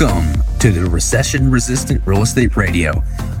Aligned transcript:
Welcome 0.00 0.42
to 0.58 0.72
the 0.72 0.90
Recession 0.90 1.52
Resistant 1.52 2.04
Real 2.04 2.22
Estate 2.22 2.56
Radio, 2.56 2.94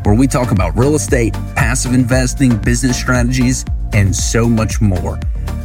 where 0.04 0.14
we 0.14 0.28
talk 0.28 0.52
about 0.52 0.76
real 0.78 0.94
estate, 0.94 1.32
passive 1.56 1.92
investing, 1.92 2.56
business 2.58 2.96
strategies, 2.96 3.64
and 3.92 4.14
so 4.14 4.48
much 4.48 4.80
more. 4.80 5.18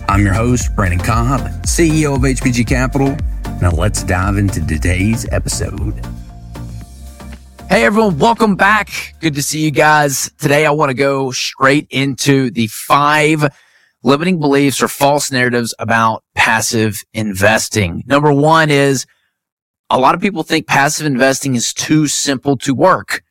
I'm 0.08 0.23
your 0.23 0.34
host, 0.34 0.76
Brandon 0.76 1.00
Cobb, 1.00 1.41
CEO 1.62 2.16
of 2.16 2.22
HBG 2.22 2.66
Capital. 2.68 3.16
Now 3.62 3.70
let's 3.70 4.02
dive 4.02 4.38
into 4.38 4.66
today's 4.66 5.32
episode. 5.32 5.94
Hey 7.70 7.86
everyone, 7.86 8.18
welcome 8.18 8.56
back. 8.56 9.14
Good 9.20 9.36
to 9.36 9.44
see 9.44 9.64
you 9.64 9.71
guys. 9.71 10.32
Today 10.40 10.66
I 10.66 10.71
want 10.71 10.90
to 10.90 10.96
go 10.96 11.30
straight 11.30 11.86
into 11.92 12.50
the 12.50 12.66
five 12.66 13.44
limiting 14.02 14.40
beliefs 14.40 14.82
or 14.82 14.88
false 14.88 15.32
narratives 15.32 15.76
about 15.77 16.24
passive 16.34 17.04
investing. 17.13 18.04
Number 18.08 18.34
one 18.34 18.71
is 18.71 19.05
a 19.89 19.99
lot 19.99 20.16
of 20.16 20.21
people 20.21 20.43
think 20.43 20.67
passive 20.67 21.05
investing 21.05 21.55
is 21.55 21.73
too 21.73 22.07
simple 22.07 22.57
to 22.57 22.75
work. 22.75 23.23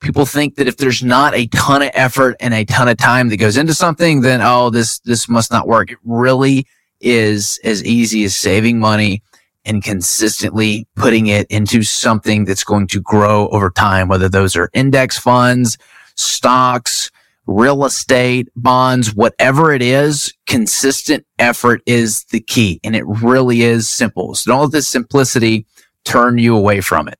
People 0.00 0.26
think 0.26 0.56
that 0.56 0.68
if 0.68 0.76
there's 0.76 1.02
not 1.02 1.34
a 1.34 1.46
ton 1.48 1.82
of 1.82 1.90
effort 1.94 2.36
and 2.40 2.54
a 2.54 2.64
ton 2.64 2.88
of 2.88 2.96
time 2.96 3.28
that 3.28 3.38
goes 3.38 3.56
into 3.56 3.74
something, 3.74 4.20
then, 4.20 4.40
oh, 4.42 4.70
this, 4.70 4.98
this 5.00 5.28
must 5.28 5.50
not 5.50 5.66
work. 5.66 5.90
It 5.90 5.98
really 6.04 6.66
is 7.00 7.58
as 7.64 7.84
easy 7.84 8.24
as 8.24 8.34
saving 8.36 8.78
money 8.78 9.22
and 9.64 9.82
consistently 9.82 10.86
putting 10.94 11.26
it 11.26 11.46
into 11.50 11.82
something 11.82 12.44
that's 12.44 12.64
going 12.64 12.86
to 12.88 13.00
grow 13.00 13.48
over 13.48 13.70
time, 13.70 14.08
whether 14.08 14.28
those 14.28 14.54
are 14.54 14.70
index 14.72 15.18
funds, 15.18 15.76
stocks, 16.14 17.10
real 17.46 17.84
estate, 17.84 18.48
bonds, 18.54 19.14
whatever 19.14 19.72
it 19.72 19.82
is, 19.82 20.32
consistent 20.46 21.26
effort 21.38 21.82
is 21.86 22.24
the 22.24 22.40
key. 22.40 22.80
And 22.84 22.94
it 22.94 23.04
really 23.06 23.62
is 23.62 23.88
simple. 23.88 24.34
So 24.34 24.52
don't 24.52 24.62
let 24.62 24.72
this 24.72 24.88
simplicity 24.88 25.66
turn 26.06 26.38
you 26.38 26.56
away 26.56 26.80
from 26.80 27.08
it. 27.08 27.18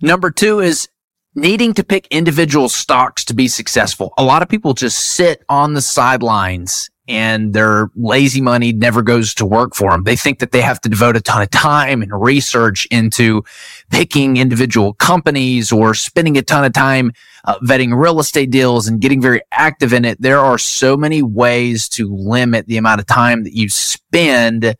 Number 0.00 0.30
two 0.30 0.60
is 0.60 0.88
needing 1.34 1.74
to 1.74 1.84
pick 1.84 2.06
individual 2.08 2.68
stocks 2.68 3.24
to 3.26 3.34
be 3.34 3.48
successful. 3.48 4.14
A 4.16 4.24
lot 4.24 4.42
of 4.42 4.48
people 4.48 4.74
just 4.74 4.98
sit 4.98 5.44
on 5.48 5.74
the 5.74 5.80
sidelines 5.80 6.90
and 7.08 7.54
their 7.54 7.90
lazy 7.96 8.40
money 8.40 8.72
never 8.72 9.00
goes 9.00 9.32
to 9.34 9.46
work 9.46 9.74
for 9.74 9.90
them. 9.90 10.04
They 10.04 10.14
think 10.14 10.40
that 10.40 10.52
they 10.52 10.60
have 10.60 10.80
to 10.82 10.90
devote 10.90 11.16
a 11.16 11.22
ton 11.22 11.40
of 11.40 11.50
time 11.50 12.02
and 12.02 12.12
research 12.12 12.86
into 12.90 13.44
picking 13.90 14.36
individual 14.36 14.92
companies 14.92 15.72
or 15.72 15.94
spending 15.94 16.36
a 16.36 16.42
ton 16.42 16.64
of 16.64 16.74
time 16.74 17.12
uh, 17.44 17.58
vetting 17.60 17.98
real 17.98 18.20
estate 18.20 18.50
deals 18.50 18.86
and 18.86 19.00
getting 19.00 19.22
very 19.22 19.40
active 19.52 19.94
in 19.94 20.04
it. 20.04 20.20
There 20.20 20.38
are 20.38 20.58
so 20.58 20.96
many 20.98 21.22
ways 21.22 21.88
to 21.90 22.14
limit 22.14 22.66
the 22.66 22.76
amount 22.76 23.00
of 23.00 23.06
time 23.06 23.44
that 23.44 23.54
you 23.54 23.70
spend 23.70 24.76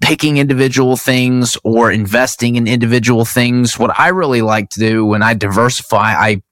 picking 0.00 0.36
individual 0.36 0.96
things 0.96 1.56
or 1.64 1.90
investing 1.90 2.56
in 2.56 2.66
individual 2.66 3.24
things. 3.24 3.78
What 3.78 3.98
I 3.98 4.08
really 4.08 4.42
like 4.42 4.70
to 4.70 4.80
do 4.80 5.04
when 5.06 5.22
I 5.22 5.34
diversify, 5.34 6.12
I, 6.14 6.42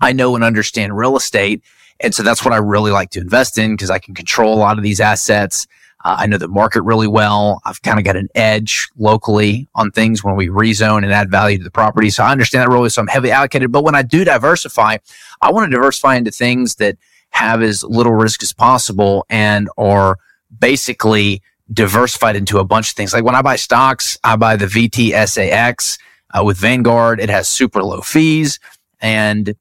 I 0.00 0.12
know 0.12 0.34
and 0.34 0.42
understand 0.42 0.96
real 0.96 1.16
estate 1.16 1.62
and 2.00 2.14
so 2.14 2.22
that's 2.22 2.44
what 2.44 2.54
I 2.54 2.58
really 2.58 2.92
like 2.92 3.10
to 3.10 3.20
invest 3.20 3.58
in 3.58 3.72
because 3.72 3.90
I 3.90 3.98
can 3.98 4.14
control 4.14 4.54
a 4.54 4.58
lot 4.58 4.78
of 4.78 4.84
these 4.84 5.00
assets. 5.00 5.66
Uh, 6.04 6.16
I 6.20 6.26
know 6.26 6.38
the 6.38 6.46
market 6.46 6.82
really 6.82 7.08
well. 7.08 7.60
I've 7.64 7.82
kind 7.82 7.98
of 7.98 8.04
got 8.04 8.14
an 8.16 8.28
edge 8.36 8.88
locally 8.96 9.68
on 9.74 9.90
things 9.90 10.22
when 10.22 10.36
we 10.36 10.46
rezone 10.48 11.02
and 11.02 11.12
add 11.12 11.28
value 11.28 11.58
to 11.58 11.64
the 11.64 11.72
property. 11.72 12.08
So 12.10 12.22
I 12.22 12.30
understand 12.30 12.62
that 12.62 12.72
really. 12.72 12.88
So 12.88 13.02
I'm 13.02 13.08
heavily 13.08 13.32
allocated. 13.32 13.72
But 13.72 13.82
when 13.82 13.96
I 13.96 14.02
do 14.02 14.24
diversify, 14.24 14.98
I 15.40 15.50
want 15.50 15.70
to 15.70 15.76
diversify 15.76 16.16
into 16.16 16.30
things 16.30 16.76
that 16.76 16.96
have 17.30 17.62
as 17.62 17.82
little 17.82 18.12
risk 18.12 18.42
as 18.44 18.52
possible 18.52 19.26
and 19.28 19.68
are 19.76 20.18
basically 20.56 21.42
diversified 21.72 22.36
into 22.36 22.58
a 22.58 22.64
bunch 22.64 22.90
of 22.90 22.96
things. 22.96 23.12
Like 23.12 23.24
when 23.24 23.34
I 23.34 23.42
buy 23.42 23.56
stocks, 23.56 24.18
I 24.24 24.36
buy 24.36 24.56
the 24.56 24.66
VTSAX 24.66 25.98
uh, 26.32 26.44
with 26.44 26.56
Vanguard. 26.56 27.20
It 27.20 27.30
has 27.30 27.48
super 27.48 27.82
low 27.82 28.00
fees 28.00 28.58
and 29.00 29.54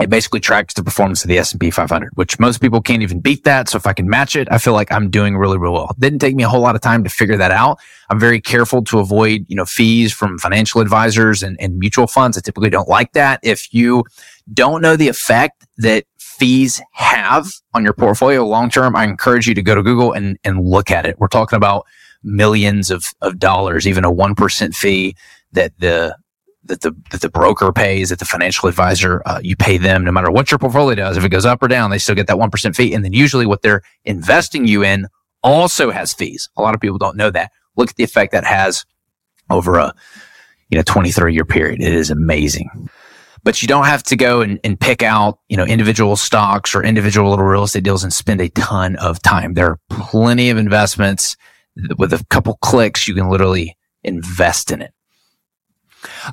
it 0.00 0.10
basically 0.10 0.40
tracks 0.40 0.74
the 0.74 0.84
performance 0.84 1.24
of 1.24 1.28
the 1.28 1.38
S&P 1.38 1.70
500, 1.70 2.10
which 2.14 2.38
most 2.38 2.60
people 2.60 2.80
can't 2.80 3.02
even 3.02 3.20
beat 3.20 3.44
that. 3.44 3.68
So 3.68 3.76
if 3.76 3.86
I 3.86 3.92
can 3.92 4.08
match 4.08 4.36
it, 4.36 4.46
I 4.50 4.58
feel 4.58 4.72
like 4.72 4.92
I'm 4.92 5.10
doing 5.10 5.36
really, 5.36 5.58
really 5.58 5.74
well. 5.74 5.90
It 5.90 6.00
didn't 6.00 6.20
take 6.20 6.36
me 6.36 6.44
a 6.44 6.48
whole 6.48 6.60
lot 6.60 6.76
of 6.76 6.80
time 6.80 7.02
to 7.04 7.10
figure 7.10 7.36
that 7.36 7.50
out. 7.50 7.78
I'm 8.08 8.20
very 8.20 8.40
careful 8.40 8.84
to 8.84 9.00
avoid, 9.00 9.44
you 9.48 9.56
know, 9.56 9.64
fees 9.64 10.12
from 10.12 10.38
financial 10.38 10.80
advisors 10.80 11.42
and, 11.42 11.60
and 11.60 11.78
mutual 11.78 12.06
funds. 12.06 12.38
I 12.38 12.40
typically 12.42 12.70
don't 12.70 12.88
like 12.88 13.12
that. 13.12 13.40
If 13.42 13.74
you 13.74 14.04
don't 14.52 14.82
know 14.82 14.94
the 14.94 15.08
effect 15.08 15.66
that 15.78 16.04
fees 16.18 16.80
have 16.92 17.50
on 17.74 17.82
your 17.82 17.92
portfolio 17.92 18.46
long 18.46 18.70
term, 18.70 18.94
I 18.94 19.04
encourage 19.04 19.48
you 19.48 19.54
to 19.54 19.62
go 19.62 19.74
to 19.74 19.82
Google 19.82 20.12
and, 20.12 20.38
and 20.44 20.64
look 20.64 20.92
at 20.92 21.06
it. 21.06 21.18
We're 21.18 21.26
talking 21.26 21.56
about 21.56 21.86
millions 22.22 22.90
of, 22.90 23.06
of 23.20 23.38
dollars, 23.38 23.86
even 23.86 24.04
a 24.04 24.12
1% 24.12 24.74
fee 24.74 25.16
that 25.52 25.72
the 25.78 26.16
that 26.64 26.80
the 26.82 26.94
that 27.10 27.20
the 27.20 27.28
broker 27.28 27.72
pays, 27.72 28.10
that 28.10 28.18
the 28.18 28.24
financial 28.24 28.68
advisor 28.68 29.22
uh, 29.26 29.40
you 29.42 29.56
pay 29.56 29.78
them 29.78 30.04
no 30.04 30.12
matter 30.12 30.30
what 30.30 30.50
your 30.50 30.58
portfolio 30.58 30.94
does. 30.94 31.16
If 31.16 31.24
it 31.24 31.30
goes 31.30 31.46
up 31.46 31.62
or 31.62 31.68
down, 31.68 31.90
they 31.90 31.98
still 31.98 32.14
get 32.14 32.26
that 32.26 32.38
one 32.38 32.50
percent 32.50 32.76
fee, 32.76 32.94
and 32.94 33.04
then 33.04 33.12
usually 33.12 33.46
what 33.46 33.62
they're 33.62 33.82
investing 34.04 34.66
you 34.66 34.84
in 34.84 35.06
also 35.42 35.90
has 35.90 36.12
fees. 36.12 36.48
A 36.56 36.62
lot 36.62 36.74
of 36.74 36.80
people 36.80 36.98
don't 36.98 37.16
know 37.16 37.30
that. 37.30 37.52
Look 37.76 37.90
at 37.90 37.96
the 37.96 38.04
effect 38.04 38.32
that 38.32 38.44
has 38.44 38.84
over 39.50 39.78
a 39.78 39.94
you 40.70 40.76
know 40.76 40.82
23 40.82 41.32
year 41.32 41.44
period. 41.44 41.80
It 41.80 41.92
is 41.92 42.10
amazing. 42.10 42.90
But 43.44 43.62
you 43.62 43.68
don't 43.68 43.84
have 43.84 44.02
to 44.04 44.16
go 44.16 44.40
and, 44.40 44.58
and 44.64 44.78
pick 44.78 45.02
out, 45.02 45.38
you 45.48 45.56
know, 45.56 45.64
individual 45.64 46.16
stocks 46.16 46.74
or 46.74 46.82
individual 46.82 47.30
little 47.30 47.44
real 47.44 47.62
estate 47.62 47.84
deals 47.84 48.02
and 48.02 48.12
spend 48.12 48.40
a 48.40 48.48
ton 48.50 48.96
of 48.96 49.22
time. 49.22 49.54
There 49.54 49.70
are 49.70 49.78
plenty 49.88 50.50
of 50.50 50.58
investments 50.58 51.36
with 51.96 52.12
a 52.12 52.24
couple 52.30 52.58
clicks. 52.60 53.06
You 53.06 53.14
can 53.14 53.30
literally 53.30 53.76
invest 54.02 54.72
in 54.72 54.82
it. 54.82 54.92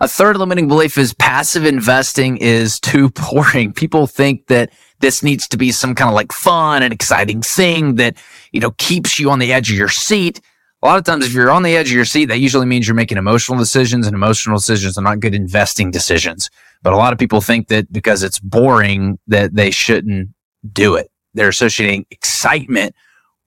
A 0.02 0.08
third 0.08 0.38
limiting 0.38 0.68
belief 0.68 0.98
is 0.98 1.14
passive 1.14 1.66
investing 1.66 2.38
is 2.38 2.80
too 2.80 3.10
boring. 3.10 3.74
People 3.74 4.08
think 4.08 4.48
that 4.48 4.72
this 5.00 5.24
needs 5.24 5.48
to 5.50 5.58
be 5.58 5.72
some 5.72 5.96
kind 5.96 6.10
of 6.10 6.16
like 6.16 6.32
fun 6.32 6.84
and 6.84 6.94
exciting 6.94 7.42
thing 7.42 7.96
that, 7.96 8.18
you 8.52 8.60
know, 8.60 8.72
keeps 8.78 9.20
you 9.20 9.30
on 9.30 9.40
the 9.40 9.52
edge 9.52 9.72
of 9.72 9.78
your 9.78 9.90
seat. 9.90 10.42
A 10.82 10.86
lot 10.86 10.98
of 10.98 11.04
times, 11.04 11.26
if 11.26 11.34
you're 11.34 11.52
on 11.52 11.64
the 11.64 11.76
edge 11.76 11.88
of 11.88 11.96
your 11.96 12.06
seat, 12.06 12.26
that 12.26 12.40
usually 12.40 12.66
means 12.66 12.88
you're 12.88 12.96
making 12.96 13.18
emotional 13.18 13.58
decisions 13.58 14.06
and 14.06 14.14
emotional 14.14 14.58
decisions 14.58 14.98
are 14.98 15.02
not 15.02 15.20
good 15.20 15.34
investing 15.34 15.90
decisions. 15.90 16.50
But 16.84 16.94
a 16.94 16.98
lot 16.98 17.14
of 17.14 17.20
people 17.20 17.42
think 17.42 17.70
that 17.70 17.92
because 17.92 18.22
it's 18.22 18.40
boring 18.40 19.18
that 19.28 19.56
they 19.56 19.72
shouldn't 19.72 20.30
do 20.72 20.96
it. 20.96 21.10
They're 21.34 21.50
associating 21.50 22.06
excitement 22.12 22.94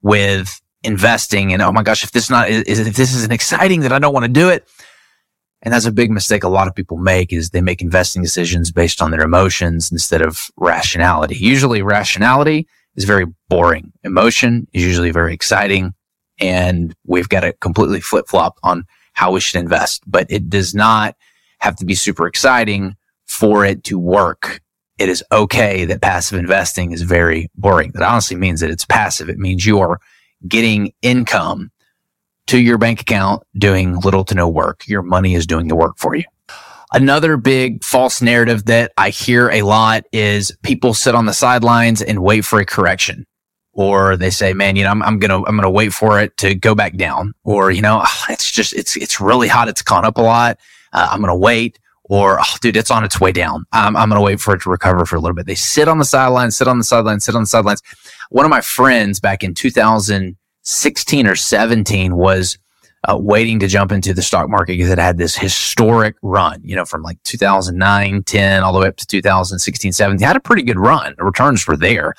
with 0.02 0.60
investing 0.82 1.52
and, 1.52 1.62
oh 1.62 1.72
my 1.72 1.82
gosh, 1.82 2.02
if 2.02 2.10
this 2.10 2.30
not, 2.30 2.48
if 2.50 2.64
this 2.64 3.14
isn't 3.14 3.32
exciting 3.32 3.80
that 3.80 3.92
I 3.92 3.98
don't 3.98 4.12
want 4.12 4.24
to 4.24 4.32
do 4.32 4.48
it, 4.48 4.68
and 5.62 5.74
that's 5.74 5.86
a 5.86 5.92
big 5.92 6.10
mistake 6.10 6.44
a 6.44 6.48
lot 6.48 6.68
of 6.68 6.74
people 6.74 6.98
make 6.98 7.32
is 7.32 7.50
they 7.50 7.60
make 7.60 7.82
investing 7.82 8.22
decisions 8.22 8.70
based 8.70 9.02
on 9.02 9.10
their 9.10 9.22
emotions 9.22 9.90
instead 9.90 10.22
of 10.22 10.50
rationality. 10.56 11.36
Usually 11.36 11.82
rationality 11.82 12.68
is 12.94 13.04
very 13.04 13.26
boring. 13.48 13.92
Emotion 14.04 14.68
is 14.72 14.84
usually 14.84 15.10
very 15.10 15.34
exciting. 15.34 15.94
And 16.40 16.94
we've 17.04 17.28
got 17.28 17.40
to 17.40 17.52
completely 17.54 18.00
flip 18.00 18.28
flop 18.28 18.58
on 18.62 18.84
how 19.14 19.32
we 19.32 19.40
should 19.40 19.58
invest, 19.58 20.02
but 20.06 20.30
it 20.30 20.48
does 20.48 20.74
not 20.74 21.16
have 21.58 21.74
to 21.76 21.84
be 21.84 21.96
super 21.96 22.28
exciting 22.28 22.94
for 23.26 23.64
it 23.64 23.82
to 23.84 23.98
work. 23.98 24.60
It 24.98 25.08
is 25.08 25.24
okay 25.32 25.84
that 25.86 26.02
passive 26.02 26.38
investing 26.38 26.92
is 26.92 27.02
very 27.02 27.50
boring. 27.56 27.90
That 27.94 28.02
honestly 28.02 28.36
means 28.36 28.60
that 28.60 28.70
it's 28.70 28.84
passive. 28.84 29.28
It 29.28 29.38
means 29.38 29.66
you 29.66 29.80
are 29.80 29.98
getting 30.46 30.92
income 31.02 31.72
to 32.48 32.58
your 32.58 32.78
bank 32.78 33.00
account 33.00 33.42
doing 33.56 34.00
little 34.00 34.24
to 34.24 34.34
no 34.34 34.48
work. 34.48 34.86
Your 34.88 35.02
money 35.02 35.34
is 35.34 35.46
doing 35.46 35.68
the 35.68 35.76
work 35.76 35.98
for 35.98 36.14
you. 36.14 36.24
Another 36.92 37.36
big 37.36 37.84
false 37.84 38.22
narrative 38.22 38.64
that 38.64 38.92
I 38.96 39.10
hear 39.10 39.50
a 39.50 39.62
lot 39.62 40.04
is 40.12 40.56
people 40.62 40.94
sit 40.94 41.14
on 41.14 41.26
the 41.26 41.34
sidelines 41.34 42.00
and 42.00 42.22
wait 42.22 42.46
for 42.46 42.58
a 42.58 42.64
correction. 42.64 43.26
Or 43.74 44.16
they 44.16 44.30
say, 44.30 44.54
man, 44.54 44.74
you 44.74 44.84
know, 44.84 44.90
I'm, 44.90 45.02
I'm 45.02 45.18
going 45.18 45.30
to, 45.30 45.46
I'm 45.46 45.54
going 45.54 45.62
to 45.62 45.70
wait 45.70 45.92
for 45.92 46.20
it 46.20 46.36
to 46.38 46.54
go 46.54 46.74
back 46.74 46.96
down. 46.96 47.34
Or, 47.44 47.70
you 47.70 47.82
know, 47.82 48.00
ah, 48.02 48.26
it's 48.30 48.50
just, 48.50 48.72
it's, 48.72 48.96
it's 48.96 49.20
really 49.20 49.48
hot. 49.48 49.68
It's 49.68 49.82
gone 49.82 50.06
up 50.06 50.16
a 50.16 50.22
lot. 50.22 50.58
Uh, 50.92 51.08
I'm 51.12 51.20
going 51.20 51.30
to 51.30 51.36
wait. 51.36 51.78
Or, 52.04 52.40
oh, 52.40 52.56
dude, 52.62 52.78
it's 52.78 52.90
on 52.90 53.04
its 53.04 53.20
way 53.20 53.32
down. 53.32 53.66
I'm, 53.72 53.94
I'm 53.94 54.08
going 54.08 54.18
to 54.18 54.24
wait 54.24 54.40
for 54.40 54.54
it 54.54 54.62
to 54.62 54.70
recover 54.70 55.04
for 55.04 55.16
a 55.16 55.20
little 55.20 55.34
bit. 55.34 55.46
They 55.46 55.54
sit 55.54 55.88
on 55.88 55.98
the 55.98 56.06
sidelines, 56.06 56.56
sit 56.56 56.66
on 56.66 56.78
the 56.78 56.84
sidelines, 56.84 57.24
sit 57.26 57.34
on 57.34 57.42
the 57.42 57.46
sidelines. 57.46 57.82
One 58.30 58.46
of 58.46 58.50
my 58.50 58.62
friends 58.62 59.20
back 59.20 59.44
in 59.44 59.52
2000, 59.52 60.36
16 60.68 61.26
or 61.26 61.34
17 61.34 62.14
was 62.14 62.58
uh, 63.08 63.16
waiting 63.16 63.58
to 63.60 63.68
jump 63.68 63.90
into 63.90 64.12
the 64.12 64.20
stock 64.20 64.50
market 64.50 64.74
because 64.74 64.90
it 64.90 64.98
had 64.98 65.16
this 65.16 65.34
historic 65.34 66.16
run, 66.20 66.60
you 66.62 66.76
know, 66.76 66.84
from 66.84 67.02
like 67.02 67.22
2009, 67.22 68.22
10, 68.24 68.62
all 68.62 68.72
the 68.72 68.80
way 68.80 68.88
up 68.88 68.96
to 68.96 69.06
2016, 69.06 69.92
17. 69.92 70.26
Had 70.26 70.36
a 70.36 70.40
pretty 70.40 70.62
good 70.62 70.78
run. 70.78 71.14
The 71.16 71.24
returns 71.24 71.66
were 71.66 71.76
there. 71.76 72.14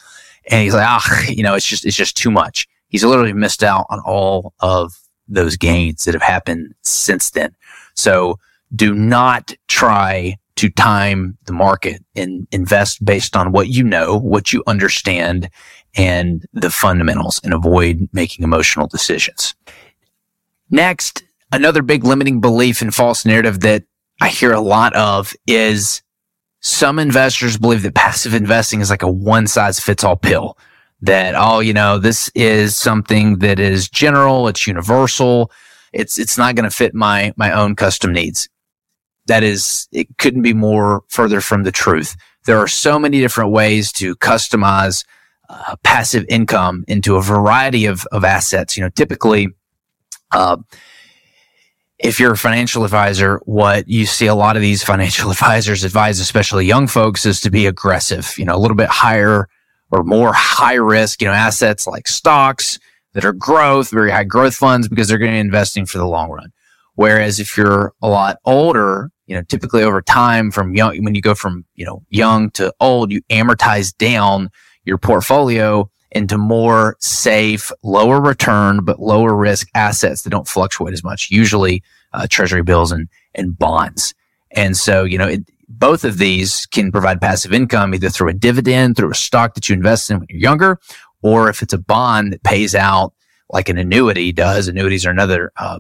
And 0.50 0.64
he's 0.64 0.74
like, 0.74 0.88
ah, 0.88 1.24
you 1.28 1.44
know, 1.44 1.54
it's 1.54 1.66
just, 1.66 1.86
it's 1.86 1.96
just 1.96 2.18
too 2.18 2.32
much. 2.32 2.68
He's 2.88 3.04
literally 3.04 3.34
missed 3.34 3.64
out 3.64 3.86
on 3.90 4.00
all 4.00 4.54
of 4.62 4.94
those 5.28 5.56
gains 5.56 6.06
that 6.06 6.16
have 6.16 6.24
happened 6.24 6.74
since 6.82 7.30
then. 7.30 7.56
So 7.94 8.40
do 8.76 8.96
not 8.96 9.54
try 9.68 10.38
to 10.60 10.70
time 10.70 11.38
the 11.46 11.54
market 11.54 12.04
and 12.16 12.46
invest 12.52 13.04
based 13.06 13.38
on 13.38 13.54
what 13.54 13.70
you 13.70 13.82
know, 13.82 14.18
what 14.18 14.52
you 14.52 14.62
understand, 14.68 15.50
and 15.96 16.46
the 16.52 16.70
fundamentals 16.70 17.40
and 17.46 17.54
avoid 17.54 18.10
making 18.12 18.44
emotional 18.44 18.86
decisions. 18.86 19.56
Next, 20.70 21.24
another 21.54 21.82
big 21.82 22.04
limiting 22.04 22.42
belief 22.42 22.82
and 22.82 22.94
false 22.94 23.26
narrative 23.26 23.62
that 23.62 23.84
I 24.22 24.28
hear 24.28 24.52
a 24.52 24.60
lot 24.60 24.94
of 24.98 25.34
is 25.48 26.04
some 26.60 27.00
investors 27.00 27.58
believe 27.58 27.84
that 27.84 27.96
passive 27.96 28.34
investing 28.34 28.82
is 28.82 28.90
like 28.90 29.02
a 29.02 29.10
one 29.10 29.48
size 29.48 29.80
fits 29.80 30.04
all 30.04 30.18
pill. 30.18 30.58
That, 31.02 31.36
oh, 31.38 31.62
you 31.62 31.72
know, 31.72 32.00
this 32.00 32.30
is 32.36 32.76
something 32.76 33.40
that 33.40 33.62
is 33.62 33.88
general. 33.88 34.50
It's 34.50 34.68
universal. 34.68 35.54
It's, 35.94 36.20
it's 36.20 36.38
not 36.38 36.56
going 36.56 36.70
to 36.70 36.76
fit 36.76 36.94
my, 36.94 37.34
my 37.38 37.54
own 37.54 37.78
custom 37.78 38.12
needs. 38.12 38.50
That 39.30 39.44
is, 39.44 39.88
it 39.92 40.18
couldn't 40.18 40.42
be 40.42 40.54
more 40.54 41.04
further 41.08 41.40
from 41.40 41.64
the 41.64 41.72
truth. 41.72 42.16
There 42.46 42.58
are 42.58 42.68
so 42.68 43.00
many 43.00 43.20
different 43.20 43.52
ways 43.52 43.92
to 43.94 44.16
customize 44.16 45.06
uh, 45.50 45.76
passive 45.84 46.26
income 46.30 46.84
into 46.88 47.16
a 47.16 47.22
variety 47.22 47.86
of, 47.86 48.06
of 48.12 48.24
assets. 48.24 48.76
You 48.76 48.84
know, 48.84 48.90
typically, 48.90 49.50
uh, 50.32 50.58
if 52.00 52.20
you're 52.20 52.34
a 52.34 52.38
financial 52.38 52.84
advisor, 52.84 53.40
what 53.46 53.88
you 53.88 54.06
see 54.06 54.28
a 54.28 54.36
lot 54.36 54.56
of 54.56 54.62
these 54.62 54.84
financial 54.94 55.32
advisors 55.32 55.84
advise, 55.84 56.20
especially 56.20 56.66
young 56.66 56.88
folks, 56.88 57.26
is 57.26 57.42
to 57.42 57.52
be 57.52 57.66
aggressive, 57.66 58.34
you 58.38 58.46
know, 58.46 58.56
a 58.56 58.60
little 58.60 58.78
bit 58.78 58.90
higher 58.90 59.48
or 59.92 60.04
more 60.04 60.34
high 60.34 60.76
risk, 60.76 61.22
you 61.22 61.28
know, 61.28 61.34
assets 61.34 61.88
like 61.88 62.08
stocks 62.08 62.80
that 63.14 63.26
are 63.26 63.34
growth, 63.34 63.90
very 63.90 64.12
high 64.12 64.24
growth 64.24 64.56
funds 64.56 64.88
because 64.88 65.08
they're 65.08 65.18
going 65.18 65.32
to 65.32 65.36
be 65.36 65.40
investing 65.40 65.86
for 65.86 65.98
the 65.98 66.06
long 66.06 66.30
run. 66.30 66.52
Whereas 67.00 67.40
if 67.40 67.56
you're 67.56 67.94
a 68.02 68.10
lot 68.10 68.40
older, 68.44 69.10
you 69.26 69.34
know, 69.34 69.42
typically 69.44 69.84
over 69.84 70.02
time 70.02 70.52
from 70.52 70.76
young, 70.76 71.02
when 71.02 71.16
you 71.16 71.22
go 71.22 71.34
from, 71.34 71.64
you 71.76 71.86
know, 71.86 72.04
young 72.10 72.50
to 72.52 72.74
old, 72.82 73.10
you 73.10 73.22
amortize 73.30 73.96
down 73.98 74.50
your 74.84 74.98
portfolio 74.98 75.90
into 76.12 76.38
more 76.38 76.98
safe, 77.00 77.72
lower 77.84 78.20
return, 78.20 78.84
but 78.84 79.00
lower 79.00 79.34
risk 79.34 79.70
assets 79.76 80.24
that 80.24 80.30
don't 80.30 80.46
fluctuate 80.46 80.92
as 80.92 81.02
much, 81.02 81.32
usually 81.32 81.82
uh, 82.12 82.28
treasury 82.30 82.64
bills 82.64 82.92
and, 82.92 83.08
and 83.34 83.58
bonds. 83.58 84.14
And 84.52 84.76
so, 84.76 85.06
you 85.06 85.18
know, 85.18 85.28
it, 85.28 85.50
both 85.70 86.04
of 86.04 86.18
these 86.18 86.66
can 86.66 86.92
provide 86.92 87.22
passive 87.22 87.54
income 87.54 87.96
either 87.96 88.10
through 88.10 88.28
a 88.28 88.34
dividend, 88.34 88.98
through 88.98 89.12
a 89.12 89.16
stock 89.16 89.54
that 89.54 89.70
you 89.70 89.74
invest 89.74 90.12
in 90.12 90.20
when 90.20 90.28
you're 90.30 90.42
younger, 90.42 90.82
or 91.22 91.48
if 91.50 91.62
it's 91.62 91.72
a 91.72 91.78
bond 91.78 92.34
that 92.34 92.44
pays 92.44 92.76
out 92.76 93.14
like 93.50 93.70
an 93.70 93.78
annuity 93.78 94.34
does. 94.34 94.68
Annuities 94.68 95.06
are 95.06 95.12
another 95.12 95.54
uh, 95.56 95.80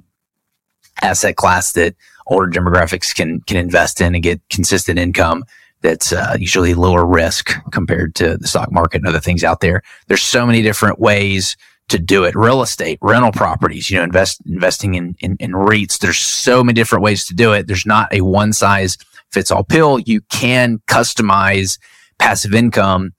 asset 1.02 1.36
class 1.36 1.74
that 1.74 1.96
older 2.28 2.48
demographics 2.48 3.14
can 3.16 3.42
can 3.42 3.58
invest 3.58 4.02
in 4.02 4.16
and 4.16 4.24
get 4.24 4.42
consistent 4.50 5.00
income 5.00 5.44
that's 5.82 6.12
uh, 6.12 6.36
usually 6.38 6.74
lower 6.74 7.06
risk 7.06 7.54
compared 7.72 8.14
to 8.16 8.38
the 8.38 8.48
stock 8.48 8.72
market 8.72 8.98
and 8.98 9.08
other 9.08 9.20
things 9.20 9.44
out 9.44 9.62
there. 9.62 9.82
There's 10.08 10.22
so 10.22 10.46
many 10.46 10.62
different 10.62 11.00
ways 11.00 11.56
to 11.88 11.98
do 11.98 12.24
it. 12.24 12.36
Real 12.36 12.62
estate, 12.62 13.00
rental 13.02 13.32
properties, 13.32 13.90
you 13.90 13.98
know, 13.98 14.04
invest, 14.04 14.42
investing 14.46 14.96
in, 14.96 15.16
in, 15.20 15.38
in 15.40 15.52
REITs. 15.52 16.00
There's 16.00 16.18
so 16.18 16.64
many 16.64 16.74
different 16.74 17.04
ways 17.04 17.26
to 17.28 17.34
do 17.34 17.54
it. 17.54 17.68
There's 17.68 17.86
not 17.86 18.14
a 18.14 18.22
one 18.22 18.54
size 18.54 18.98
fits 19.32 19.52
all 19.52 19.64
pill. 19.64 20.00
You 20.00 20.22
can 20.22 20.80
customize 20.88 21.78
passive 22.18 22.54
income 22.54 23.14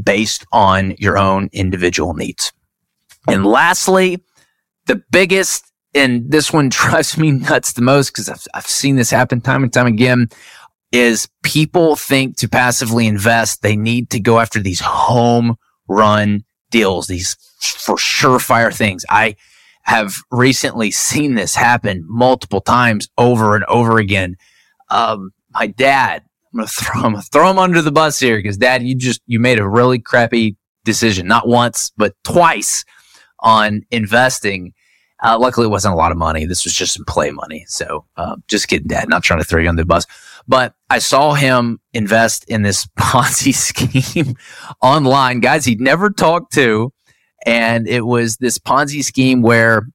based 0.00 0.46
on 0.52 0.94
your 0.98 1.18
own 1.18 1.48
individual 1.52 2.14
needs. 2.14 2.52
And 3.28 3.44
lastly, 3.44 4.22
the 4.86 5.02
biggest, 5.10 5.71
and 5.94 6.30
this 6.30 6.52
one 6.52 6.68
drives 6.70 7.16
me 7.16 7.32
nuts 7.32 7.72
the 7.72 7.82
most 7.82 8.10
because 8.10 8.28
I've, 8.28 8.46
I've 8.54 8.66
seen 8.66 8.96
this 8.96 9.10
happen 9.10 9.40
time 9.40 9.62
and 9.62 9.72
time 9.72 9.86
again 9.86 10.28
is 10.92 11.28
people 11.42 11.96
think 11.96 12.36
to 12.36 12.48
passively 12.48 13.06
invest, 13.06 13.62
they 13.62 13.76
need 13.76 14.10
to 14.10 14.20
go 14.20 14.38
after 14.38 14.60
these 14.60 14.80
home 14.80 15.56
run 15.88 16.44
deals, 16.70 17.06
these 17.06 17.36
for 17.60 17.96
surefire 17.96 18.74
things. 18.74 19.04
I 19.08 19.36
have 19.84 20.16
recently 20.30 20.90
seen 20.90 21.34
this 21.34 21.54
happen 21.54 22.04
multiple 22.06 22.60
times 22.60 23.08
over 23.16 23.56
and 23.56 23.64
over 23.64 23.98
again. 23.98 24.36
Um, 24.90 25.32
my 25.52 25.66
dad, 25.66 26.22
I'm 26.52 26.58
gonna 26.58 26.68
throw 26.68 27.02
him, 27.02 27.16
throw 27.32 27.50
him 27.50 27.58
under 27.58 27.80
the 27.82 27.92
bus 27.92 28.20
here 28.20 28.36
because 28.36 28.58
dad, 28.58 28.82
you 28.82 28.94
just, 28.94 29.22
you 29.26 29.40
made 29.40 29.58
a 29.58 29.68
really 29.68 29.98
crappy 29.98 30.56
decision, 30.84 31.26
not 31.26 31.48
once, 31.48 31.90
but 31.96 32.14
twice 32.24 32.84
on 33.40 33.82
investing. 33.90 34.72
Uh, 35.22 35.38
luckily, 35.38 35.66
it 35.66 35.70
wasn't 35.70 35.94
a 35.94 35.96
lot 35.96 36.10
of 36.10 36.18
money. 36.18 36.44
This 36.46 36.64
was 36.64 36.74
just 36.74 36.94
some 36.94 37.04
play 37.04 37.30
money. 37.30 37.64
So, 37.68 38.04
uh, 38.16 38.36
just 38.48 38.68
kidding, 38.68 38.88
Dad. 38.88 39.08
Not 39.08 39.22
trying 39.22 39.40
to 39.40 39.44
throw 39.44 39.60
you 39.60 39.68
under 39.68 39.82
the 39.82 39.86
bus. 39.86 40.04
But 40.48 40.74
I 40.90 40.98
saw 40.98 41.34
him 41.34 41.80
invest 41.92 42.44
in 42.48 42.62
this 42.62 42.86
Ponzi 42.98 43.54
scheme 43.54 44.34
online, 44.82 45.40
guys 45.40 45.64
he'd 45.64 45.80
never 45.80 46.10
talked 46.10 46.52
to. 46.54 46.92
And 47.46 47.88
it 47.88 48.06
was 48.06 48.36
this 48.36 48.58
Ponzi 48.58 49.04
scheme 49.04 49.42
where 49.42 49.88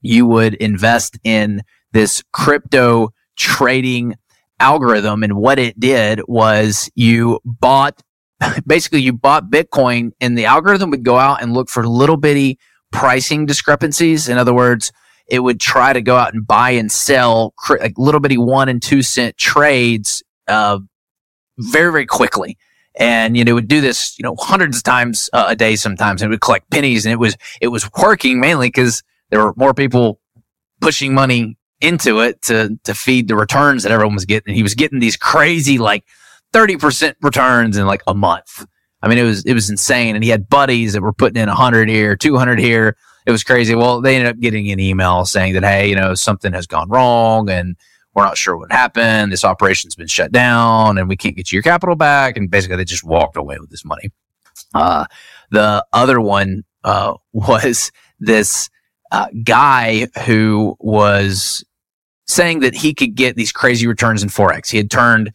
you 0.00 0.26
would 0.26 0.54
invest 0.54 1.18
in 1.24 1.62
this 1.92 2.22
crypto 2.32 3.10
trading 3.36 4.14
algorithm. 4.60 5.22
And 5.22 5.34
what 5.34 5.58
it 5.58 5.78
did 5.78 6.20
was 6.26 6.90
you 6.94 7.40
bought, 7.44 8.02
basically 8.66 9.02
you 9.02 9.12
bought 9.12 9.50
Bitcoin 9.50 10.12
and 10.20 10.36
the 10.36 10.46
algorithm 10.46 10.90
would 10.90 11.04
go 11.04 11.18
out 11.18 11.42
and 11.42 11.54
look 11.54 11.68
for 11.68 11.86
little 11.86 12.16
bitty 12.16 12.58
pricing 12.96 13.44
discrepancies. 13.44 14.28
In 14.28 14.38
other 14.38 14.54
words, 14.54 14.90
it 15.28 15.40
would 15.40 15.60
try 15.60 15.92
to 15.92 16.00
go 16.00 16.16
out 16.16 16.32
and 16.32 16.46
buy 16.46 16.70
and 16.70 16.90
sell 16.90 17.52
like 17.68 17.98
little 17.98 18.20
bitty 18.20 18.38
one 18.38 18.68
and 18.68 18.82
two 18.82 19.02
cent 19.02 19.36
trades 19.36 20.22
uh, 20.48 20.78
very 21.58 21.92
very 21.92 22.06
quickly. 22.06 22.56
And 22.98 23.36
you 23.36 23.44
know 23.44 23.50
it 23.50 23.54
would 23.54 23.68
do 23.68 23.82
this 23.82 24.18
you 24.18 24.22
know 24.22 24.34
hundreds 24.38 24.78
of 24.78 24.82
times 24.82 25.28
uh, 25.34 25.46
a 25.48 25.56
day 25.56 25.76
sometimes 25.76 26.22
and 26.22 26.30
it 26.30 26.32
would 26.32 26.40
collect 26.40 26.70
pennies 26.70 27.04
and 27.04 27.12
it 27.12 27.18
was 27.18 27.36
it 27.60 27.68
was 27.68 27.90
working 28.00 28.40
mainly 28.40 28.68
because 28.68 29.02
there 29.28 29.44
were 29.44 29.52
more 29.56 29.74
people 29.74 30.18
pushing 30.80 31.12
money 31.12 31.58
into 31.82 32.20
it 32.20 32.40
to 32.42 32.78
to 32.84 32.94
feed 32.94 33.28
the 33.28 33.36
returns 33.36 33.82
that 33.82 33.92
everyone 33.92 34.14
was 34.14 34.24
getting. 34.24 34.52
And 34.52 34.56
he 34.56 34.62
was 34.62 34.74
getting 34.74 35.00
these 35.00 35.18
crazy 35.18 35.76
like 35.76 36.04
30% 36.54 37.16
returns 37.20 37.76
in 37.76 37.84
like 37.84 38.02
a 38.06 38.14
month 38.14 38.64
i 39.06 39.08
mean 39.08 39.18
it 39.18 39.24
was 39.24 39.44
it 39.44 39.54
was 39.54 39.70
insane 39.70 40.14
and 40.14 40.24
he 40.24 40.30
had 40.30 40.48
buddies 40.48 40.92
that 40.92 41.00
were 41.00 41.12
putting 41.12 41.40
in 41.40 41.48
100 41.48 41.88
here 41.88 42.16
200 42.16 42.58
here 42.58 42.96
it 43.26 43.32
was 43.32 43.42
crazy. 43.42 43.74
Well, 43.74 44.00
they 44.00 44.14
ended 44.14 44.30
up 44.30 44.40
getting 44.40 44.70
an 44.70 44.78
email 44.78 45.24
saying 45.24 45.54
that, 45.54 45.64
hey, 45.64 45.88
you 45.88 45.96
know, 45.96 46.14
something 46.14 46.52
has 46.52 46.66
gone 46.66 46.88
wrong 46.88 47.50
and 47.50 47.76
we're 48.14 48.24
not 48.24 48.38
sure 48.38 48.56
what 48.56 48.72
happened. 48.72 49.32
This 49.32 49.44
operation's 49.44 49.96
been 49.96 50.06
shut 50.06 50.30
down 50.30 50.96
and 50.96 51.08
we 51.08 51.16
can't 51.16 51.36
get 51.36 51.50
you 51.50 51.56
your 51.56 51.62
capital 51.62 51.96
back. 51.96 52.36
And 52.36 52.48
basically, 52.48 52.76
they 52.76 52.84
just 52.84 53.04
walked 53.04 53.36
away 53.36 53.58
with 53.58 53.68
this 53.68 53.84
money. 53.84 54.10
Uh, 54.72 55.06
the 55.50 55.84
other 55.92 56.20
one 56.20 56.62
uh, 56.84 57.14
was 57.32 57.90
this 58.20 58.70
uh, 59.10 59.26
guy 59.42 60.06
who 60.24 60.76
was 60.78 61.64
saying 62.28 62.60
that 62.60 62.74
he 62.74 62.94
could 62.94 63.16
get 63.16 63.36
these 63.36 63.52
crazy 63.52 63.88
returns 63.88 64.22
in 64.22 64.28
Forex. 64.28 64.70
He 64.70 64.78
had 64.78 64.90
turned 64.90 65.32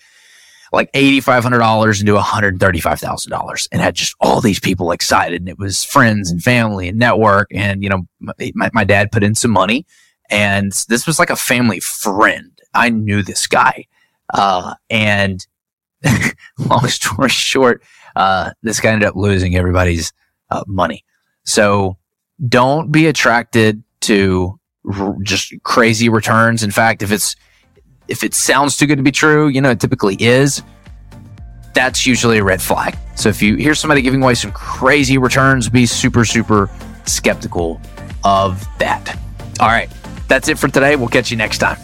like 0.72 0.92
$8,500 0.94 2.00
into 2.00 2.14
$135,000 2.14 3.68
and 3.72 3.82
had 3.82 3.96
just 3.96 4.16
all 4.22 4.40
these 4.40 4.60
people 4.60 4.92
excited. 4.92 5.42
And 5.42 5.50
it 5.50 5.60
was 5.60 5.84
friends 5.84 6.32
and 6.32 6.42
family 6.42 6.88
and 6.88 6.98
network. 6.98 7.50
And, 7.54 7.84
you 7.84 7.90
know, 7.90 8.04
my, 8.20 8.70
my 8.74 8.84
dad 8.84 9.12
put 9.12 9.24
in 9.24 9.36
some 9.36 9.52
money 9.52 9.86
and 10.30 10.72
this 10.88 11.06
was 11.06 11.20
like 11.20 11.30
a 11.30 11.36
family 11.36 11.82
friend. 11.82 12.52
I 12.74 12.90
knew 12.90 13.22
this 13.22 13.48
guy. 13.48 13.86
Uh, 14.34 14.76
and 14.90 15.46
long 16.58 16.88
story 16.88 17.30
short, 17.30 17.84
uh, 18.16 18.52
this 18.64 18.80
guy 18.80 18.92
ended 18.92 19.10
up 19.10 19.16
losing 19.16 19.56
everybody's 19.56 20.14
uh, 20.50 20.64
money. 20.68 21.04
So 21.44 21.98
don't 22.48 22.92
be 22.92 23.08
attracted 23.08 23.84
to 24.02 24.58
r- 24.90 25.18
just 25.22 25.54
crazy 25.64 26.08
returns. 26.08 26.64
In 26.64 26.72
fact, 26.72 27.04
if 27.04 27.12
it's 27.12 27.36
if 28.12 28.24
it 28.24 28.34
sounds 28.34 28.78
too 28.78 28.86
good 28.86 28.98
to 28.98 29.04
be 29.04 29.12
true, 29.12 29.48
you 29.48 29.62
know, 29.62 29.72
it 29.72 29.80
typically 29.80 30.16
is, 30.20 30.62
that's 31.74 32.06
usually 32.06 32.38
a 32.38 32.44
red 32.44 32.62
flag. 32.62 32.98
So 33.16 33.30
if 33.30 33.42
you 33.42 33.56
hear 33.56 33.74
somebody 33.74 34.02
giving 34.02 34.22
away 34.22 34.36
some 34.36 34.52
crazy 34.52 35.18
returns, 35.18 35.70
be 35.70 35.86
super, 35.86 36.26
super 36.26 36.70
skeptical 37.06 37.80
of 38.24 38.68
that. 38.78 39.18
All 39.60 39.70
right. 39.70 39.90
That's 40.28 40.50
it 40.50 40.60
for 40.60 40.68
today. 40.68 40.96
We'll 40.98 41.08
catch 41.08 41.32
you 41.32 41.38
next 41.38 41.60
time. 41.60 41.78